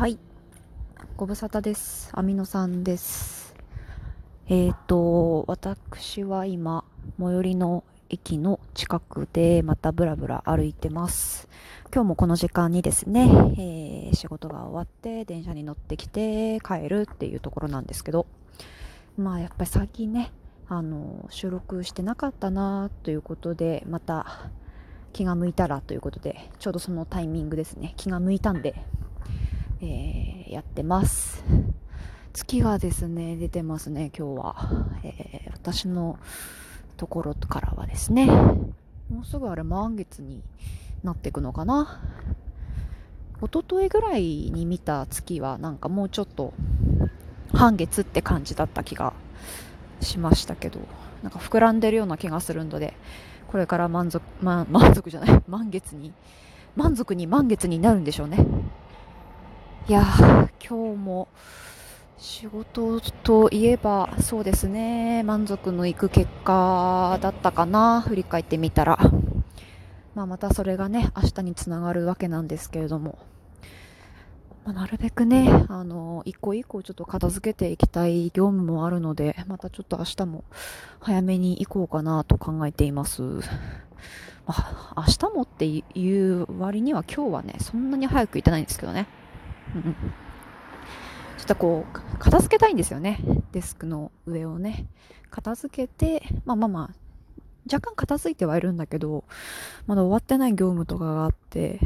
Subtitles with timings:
[0.00, 0.18] はい。
[1.18, 2.08] ご無沙汰です。
[2.14, 3.54] アミノさんです。
[4.48, 6.86] えっ、と、私は今、
[7.18, 11.50] 最寄りの駅の近くでまたブラブラ歩いてます。
[11.92, 13.28] 今日もこの時間にですね、
[13.58, 18.24] えー仕事が終わって電車に乗ってきて帰るっていうところなんですけど、
[19.18, 20.32] まあやっぱり最近ね、
[20.66, 24.48] あの、収録してなかったなということで、また
[25.12, 27.92] 気が向いたらということで、ちょうどそのタイミングですね。
[27.98, 28.82] 気が向いたんで、
[29.82, 31.42] えーやってます。
[32.32, 34.86] 月がですね、出てますね、今日は。
[35.02, 36.18] えー私の
[36.96, 40.42] ところからはですね、もうすぐあれ満月に
[41.02, 42.00] なっていくのかな。
[43.42, 46.52] 一昨日ぐらいに見た月はなんかもうちょっと
[47.52, 49.12] 半月って感じだった気が
[50.00, 50.80] しましたけど、
[51.22, 52.94] なんか膨らんでるような気がするので、
[53.48, 56.12] これから満足、ま、満足じゃない、満月に、
[56.76, 58.46] 満足に満月になるんでしょうね。
[59.88, 60.04] いや、
[60.64, 61.28] 今日も
[62.16, 68.98] 仕事といえばそうですね、満足のいく結果だったかな、振り返ってみたら。
[70.14, 73.18] まあ、またそれがね、明日につながるわけなんですけれども、
[74.64, 80.44] まあ、なるべくね、あの、一個一個ちょっと片付けていきたい業務もあるので、またちょっと明日も
[81.00, 83.22] 早めに行こうかなと考えています。
[83.22, 85.82] まあ、明日もってい
[86.32, 89.06] う割には今日はね、そんなに早く行ってないんですけどね。
[89.74, 89.96] うんうん
[91.40, 93.18] ちょっとこう、片付けたいんですよね。
[93.52, 94.86] デスクの上をね。
[95.30, 96.94] 片付けて、まあまあまあ、
[97.64, 99.24] 若干片付いてはいるんだけど、
[99.86, 101.80] まだ終わってない業務とかがあって、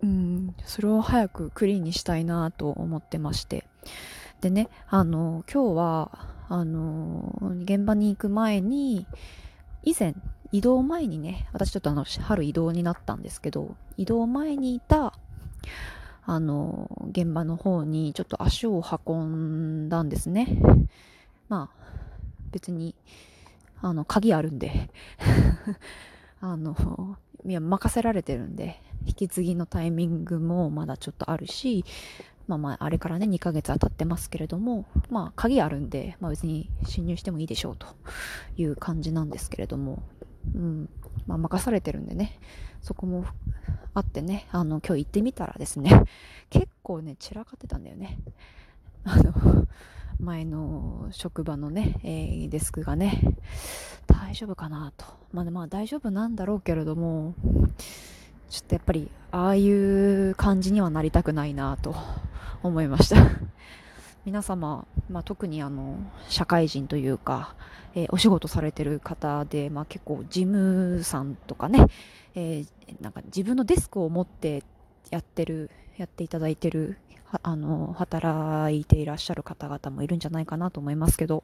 [0.00, 3.66] うん、それを早くクリーンにしたいなと思ってまして。
[4.40, 6.10] でね、あの、今日は、
[6.48, 7.34] あの、
[7.64, 9.06] 現場に行く前に、
[9.82, 10.14] 以前、
[10.52, 15.14] 移動前にね、私ちょっとあの、春移動になったんですけど、移動前にいた、
[16.24, 20.58] あの、現場の方にちょっと足を運んだんですね。
[21.48, 21.82] まあ、
[22.52, 22.94] 別に、
[23.80, 24.90] あの、鍵あるんで、
[26.40, 31.84] あの、いや、任せられてるんで、引き継ぎのタイミングもまだちょっとあるし、
[32.46, 37.86] まあまあ、あれからね、2ヶ月当たってますけれども、まあ、鍵あるんで、まあ別に侵入してもいいでしょうと
[38.56, 40.02] いう感じなんですけれども、
[40.54, 40.88] うん、
[41.26, 42.38] まあ任されてるんでね、
[42.80, 43.24] そこも
[43.94, 46.04] あってね、あの、今日行ってみたらですね、
[46.48, 48.18] 結構ね、散らかってたんだよね。
[49.04, 49.66] あの、
[50.18, 53.20] 前の職場のね、えーデスクがね、
[54.06, 55.04] 大丈夫かなと。
[55.32, 57.34] まあ、まあ大丈夫なんだろうけれども、
[58.48, 61.94] ちょっとやっぱり、ああいう感じにはなりたくないなと
[62.62, 63.16] 思いました。
[64.24, 65.96] 皆様、まあ、特にあの、
[66.28, 67.54] 社会人というか、
[67.94, 71.86] えーお仕事されてる方で、まあ、結構事務さんとかね、
[72.34, 74.62] えーなんか自分のデスクを持って
[75.10, 76.98] やってる、やっていただいてる、
[77.42, 81.42] あの、働いていらっしゃる方々もいるんじゃないかなと思いますけど、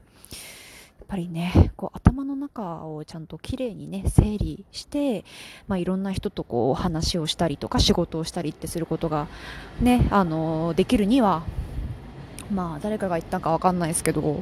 [1.00, 5.24] やっぱりね、こう頭の中をちゃんときれいにね、整理して、
[5.66, 9.26] まあいろんな人とこう話をしたりとか仕事をしたりってすることが
[9.80, 11.44] ね、あの、できるには、
[12.52, 14.34] まあ誰かが言ったかわかんないですけど、やっ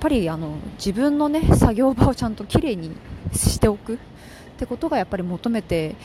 [0.00, 2.92] ぱりあの、自分のね、作業場をちゃんときれいに
[3.32, 3.98] しておくっ
[4.58, 5.96] てことがやっぱり求めて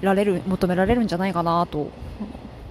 [0.00, 1.90] られる、求められるんじゃないかなと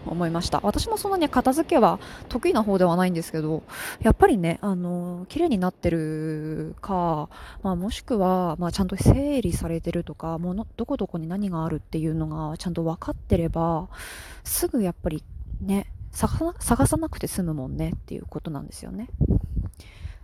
[0.05, 0.59] 思いました。
[0.63, 1.99] 私もそんなに片付けは
[2.29, 3.63] 得意な方ではないんですけど、
[4.01, 7.29] やっぱりね、あの、綺麗になってるか、
[7.63, 13.87] まあもしくは、まあちゃんと整理されてるとか、もの、どこどこに何があるっていうのがちゃんと分かってれば、
[14.43, 15.23] すぐやっぱり
[15.61, 19.09] ね、探さなくて済むもんねっていうことなんですよね。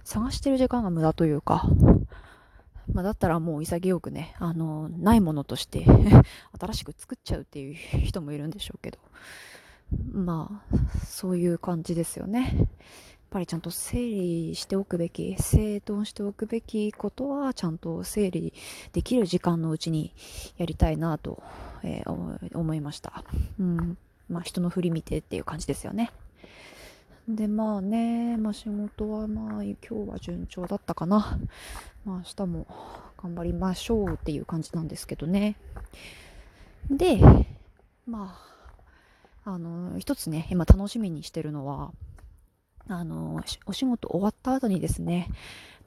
[0.03, 1.67] 探してる時間が無駄というか、
[2.93, 5.85] まあ、だったらもう潔くね、あの、ないものとして
[6.59, 8.99] 新しく作っちゃうっていう人もいるんでしょうけど、
[10.11, 12.55] まあ、そういう感じですよね。
[12.55, 12.67] やっ
[13.31, 18.53] ぱりちゃんと整理しておくべき、整頓しておくべきことは、ちゃんと整理
[18.93, 20.13] できる時間のうちに
[20.57, 21.41] やりたいなと、
[21.83, 23.25] えー思いました。
[23.59, 23.97] うん。
[24.29, 26.11] まあ、人の振り見てっていう感じですよね。
[27.27, 29.75] で、まあね、まあ仕事はまあ今
[30.05, 31.39] 日は順調だったかな。
[32.05, 32.67] まあ明日も
[33.21, 35.55] 頑張りましょうっていう感じなんですけどね。
[36.91, 37.19] で、
[38.05, 38.37] ま
[39.45, 41.91] あ、あの、一つね、今楽しみにしてるのは、
[42.87, 45.29] あの、お仕事終わった後にですね、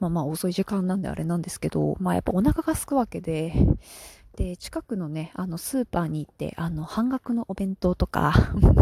[0.01, 3.53] まあまあ遅い時間なんであれなんですけど、まあやっぱお腹が空くわけで、
[4.35, 8.33] で、近くのね、あのスーパーに行って、あの半額のお弁当とか、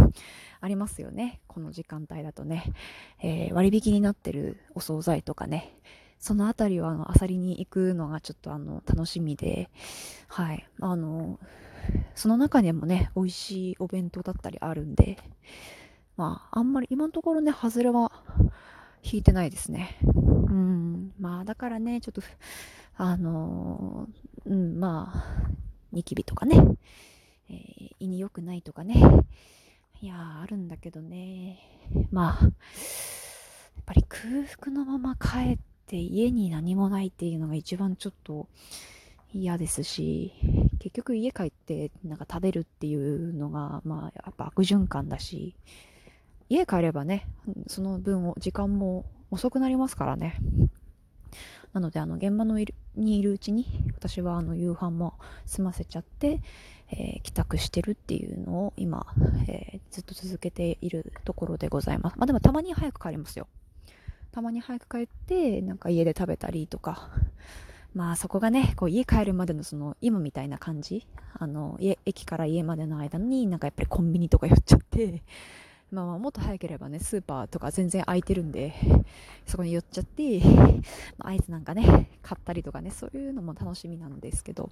[0.61, 1.41] ありますよね。
[1.47, 2.73] この時間帯だとね。
[3.21, 5.77] えー割引になってるお惣菜とかね。
[6.19, 9.69] そのあたりは、あの、アサリに行くのがちょっとあの、楽しみで、
[10.27, 10.67] はい。
[10.79, 11.39] あの、
[12.15, 15.17] その中にもね、美味しいお弁当だったりあるんで、
[16.15, 18.11] まあ、あんまり今のところね、外れは
[19.03, 19.97] 引いてないですね。
[20.03, 21.13] うん。
[21.19, 22.21] まあ、だからね、ちょっと、
[22.99, 25.51] あのー、うん、まあ、
[25.91, 26.57] ニキビとかね、
[27.47, 28.95] えー、胃に良くないとかね、
[30.01, 31.59] いやあるんだけどね、
[32.11, 32.51] まあ、やっ
[33.85, 34.23] ぱり空
[34.59, 38.47] 腹のまま帰って家に何もないっていうのが一番ちょっと
[39.31, 40.33] 嫌ですし、
[40.79, 45.55] 結局家帰ってなんか食べるっていうのが、まあ、やっぱ悪循環だし、
[46.49, 47.27] 家帰ればね、
[47.67, 50.39] その分を、時間も遅くなりますからね。
[51.77, 53.65] なので、あの、現場のいるにいるうちに、
[53.95, 55.13] 私はあの、夕飯も
[55.45, 56.41] 済ませちゃって、
[56.89, 59.05] えー、帰宅してるっていうのを今、
[59.47, 62.17] えー、ずっと続けているところでございます。
[62.17, 63.47] まあでもたまに早く帰りますよ。
[64.31, 67.09] たまに早く帰って、なんか家で食べたりとか、
[67.93, 75.21] まあそこがね、こう家帰るまでのその今みたいな感じ、あの、家、駅から家までの間になんかやっぱりコンビニとか寄っちゃって、
[75.91, 78.73] まあまあもっと早ければね、スーパーとか全然空いてるんで、
[79.45, 80.41] そこに寄っちゃって、
[81.17, 84.69] まあ、アイスなんかね、買ったりとかね、そういうのも楽しみなんですけど、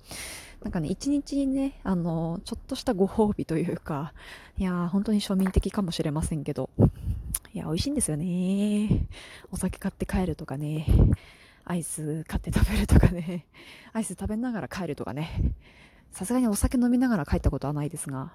[0.62, 4.14] なんかね、一日にね、あの、ちょっとしたご褒美というか、
[4.58, 6.70] いやー、本当に庶民的かもしれませんけど、
[7.54, 9.08] いや、美味しいんですよね。
[9.52, 10.86] お酒買って帰るとかね。
[11.68, 13.46] アイス買って食べるとかね、
[13.92, 15.54] アイス食べながら帰るとかね、
[16.12, 18.34] さすがにお酒飲みながら帰ったことはないですが、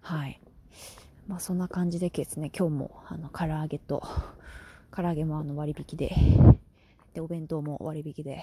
[0.00, 0.40] はい。
[1.30, 4.02] まあそんな感じでですね、今日もあの唐揚げと、
[4.90, 6.12] 唐揚げもあの割引で、
[7.14, 8.42] で、お弁当も割引で、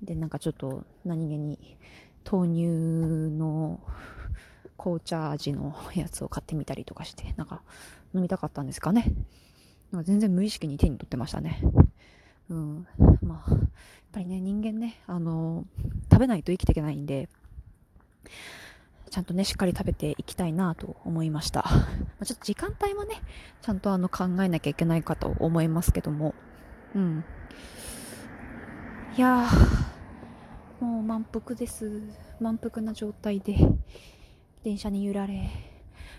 [0.00, 1.76] で、なんかちょっと何気に
[2.24, 2.66] 豆乳
[3.36, 3.80] の
[4.78, 7.62] 紅茶味のやつを買ってみたりとかして、なんか
[8.14, 9.12] 飲みたかったんですかね。
[9.90, 11.60] なんか全然無意識に手に取ってましたね。
[12.48, 12.86] うん。
[13.22, 13.60] まあ、やっ
[14.12, 15.66] ぱりね、人間ね、あの、
[16.12, 17.28] 食べないと生きていけないんで、
[19.12, 21.66] ちゃんとね、しっかり食べていきたいなと思いました。
[22.18, 23.16] ま、ちょっと時間帯もね、
[23.60, 26.34] ちゃんとあの考えなきゃいけないかと思いますけども、
[26.94, 27.22] うん。
[29.14, 32.00] いやー、もう満腹です。
[32.40, 33.58] 満腹な状態で、
[34.64, 35.50] 電車に揺られ、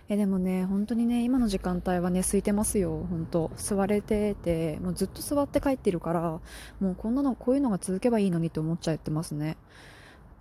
[0.07, 6.39] えでもね、本当にね、今の時間帯はね、空いてますよ、本当座れてて、もうずっと座って帰ってるから、
[6.79, 9.57] もうこんなの、こういうのが続けばいいのにって思っちゃってますね。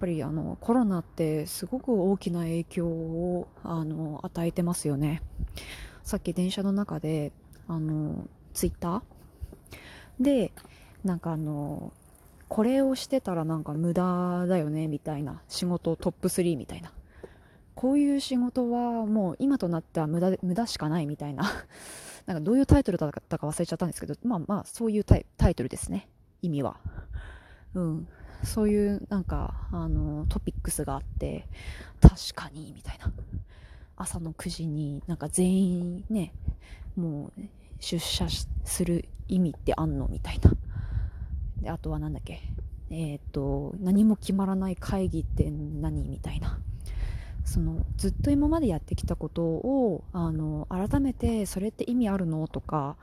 [0.02, 5.22] ぱりあのコロナってすごく大きな影響をあの与えてますよね。
[6.02, 7.30] さっき電車の中で
[7.68, 9.02] あのツイッター？
[10.18, 10.50] で
[11.04, 11.92] なんかあの
[12.48, 16.92] これをしてたらなんか無駄だよねみたいな仕事トップ3みたいな
[17.76, 21.44] こういう仕事はもう今となっては無駄無駄しかないみたいな
[22.26, 25.24] なんかどういうタイトルだったか忘れちゃったんですけど、まあまあそういうタイ
[25.54, 26.08] トルですね。
[26.42, 26.76] 意味は。
[27.74, 28.08] うん。
[28.42, 31.46] そういうなんか、あの、トピックスがあって、
[32.00, 33.12] 確かに、みたいな。
[33.94, 36.32] 朝の9時になんか全員ね、
[36.96, 37.40] もう
[37.78, 38.26] 出社
[38.64, 40.08] する意味ってあんの？
[40.08, 40.52] みたいな。
[41.60, 42.40] で、あとはなんだっけ？
[42.90, 46.08] えっ、ー、と、何も決まらない会議って何？
[46.08, 46.58] みたいな。
[47.44, 52.48] そのずっと今までやってきたことをあの改めてそれって意味あるの？
[52.48, 52.96] とか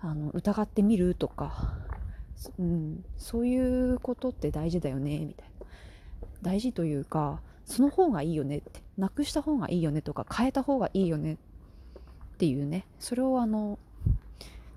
[0.00, 1.14] あの疑ってみる？
[1.14, 1.74] とか、
[2.58, 5.66] うん、そういうことって大事だよねみたいな。
[6.42, 11.36] 大事というかその方がいいよねってなくした方がいいよねとか変えた方がいいよねっ
[12.38, 12.86] ていうね。
[12.98, 13.78] それをあの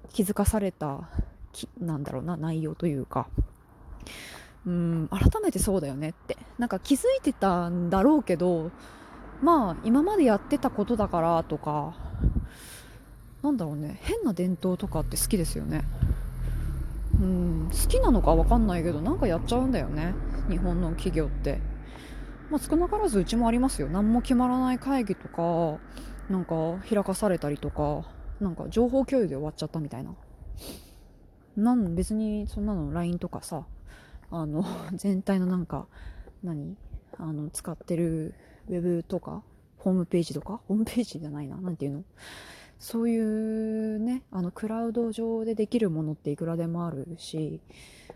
[0.10, 1.10] 気づかされた
[1.54, 3.28] きなんだろうな内容というか。
[4.66, 6.38] うん改めてそうだよねって。
[6.58, 8.72] なんか気づいてたんだろうけど
[9.42, 11.94] まあ今までやってたことだからとか
[13.42, 14.00] なんだろうね。
[14.02, 15.84] 変な伝統とかって好きですよね。
[17.24, 17.70] うん。
[17.72, 20.14] 好きなのか分かんないけどなんかやっちゃうんだよね。
[20.50, 21.60] 日本の企業って。
[22.50, 23.88] まあ少なからずうちもありますよ。
[23.88, 25.80] 何も決まらない会議とか
[26.30, 26.56] なんか
[26.90, 28.06] 開かされたりとか
[28.40, 30.14] なんか情報共有で終わっちゃったみたいな。
[31.56, 33.66] なん別にそんなの LINE とかさ
[34.32, 35.88] あの 全体のなんか
[36.44, 36.76] 何？
[37.18, 38.34] あの使ってる
[38.68, 39.44] ウェブとか
[39.78, 40.62] ホームページとか？
[40.68, 41.58] ホームページじゃないな。
[41.58, 42.04] 何ていうの？
[42.84, 47.62] そういうねあのクラウド上でできるものっていくらでもあるし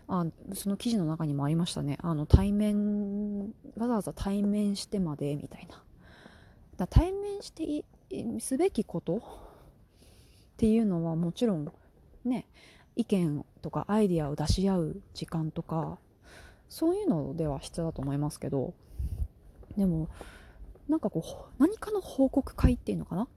[0.08, 1.96] あその記事の中にもありましたね。
[2.02, 3.46] あの対面
[3.78, 5.82] わざわざ対面してまでみたいな。
[6.76, 7.82] だ対面して
[8.40, 9.16] すべきこと？
[9.16, 9.20] っ
[10.58, 11.72] ていうのはもちろん
[12.26, 12.46] ね
[12.94, 15.96] 意見とかアイディアを出し合う時間とか
[16.68, 18.74] そういうのでは必要だと思いますけど
[19.78, 20.10] でも
[20.90, 23.28] なんかこう何かの報告会っていうのかな？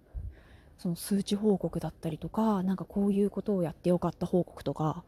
[0.82, 5.04] その数値報告だったりとかなんかこういうことをやってよかった報告とか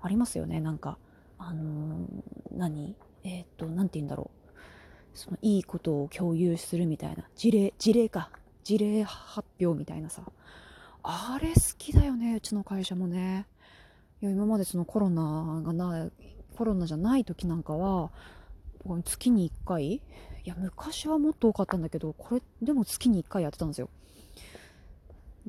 [0.00, 0.96] ありますよねなんか
[1.38, 2.96] あのー、何？
[3.24, 4.58] えっ、と何て言うんだろう
[5.14, 8.30] そのいいことを共有するみたいな事例事例か
[8.64, 10.22] 事例発表みたいなさ。
[11.02, 13.46] あれ好きだよね、うちの会社もね。
[14.20, 16.10] いや、今までそのコロナがな、
[16.56, 18.10] コロナじゃない時なんかは、
[19.04, 20.00] 月に1回い
[20.44, 23.88] や、昔はもっと多かったんだけど、これ、でも月に1回やってたんですよ。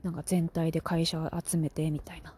[0.03, 2.33] なんか全体で会社集めてみたいな。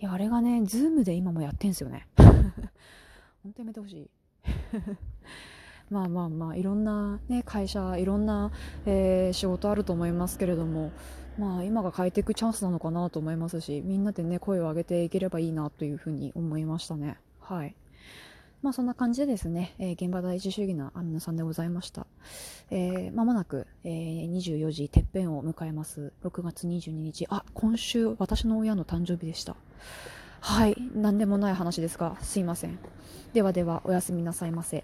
[0.00, 2.06] いや、あれがね、ズームで今もやってんすよね。
[2.16, 4.10] 本当やめてほしい。
[5.90, 8.50] まあまあまあ、いろんなね、会社、いろんな、
[8.86, 10.90] えー、仕事あると思いますけれども、
[11.38, 17.18] まあ今が変えていくチャンスなのかなと思いますし、みんなでね、声を上げていければいいなというふうに思いましたね。
[17.40, 17.74] はい。
[18.64, 22.06] まあそんな感じでですね、えー、現場第一主義のアミノさんでございました。
[22.70, 26.14] えー、もなく、えー、24時てっぺんを迎えます。
[26.24, 27.26] 6月22日。
[27.28, 29.54] あ、今週私の親の誕生日でした。
[30.40, 30.76] はい。
[30.94, 32.78] 何でもない話ですが、すいません。
[33.34, 34.82] ではでは、おやすみなさいませ。